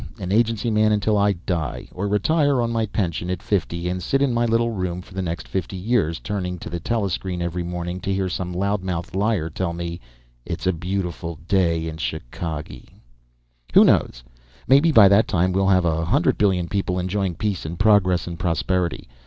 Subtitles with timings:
[0.17, 1.87] An agency man until I die.
[1.91, 5.21] Or retire on my pension, at fifty, and sit in my little room for the
[5.21, 9.73] next fifty years, turning on the telescreen every morning to hear some loudmouthed liar tell
[9.73, 9.99] me
[10.43, 12.89] it's a beautiful day in Chicagee.
[13.75, 14.23] Who knows,
[14.67, 18.39] maybe by that time we'll have a hundred billion people enjoying peace and progress and
[18.39, 19.07] prosperity.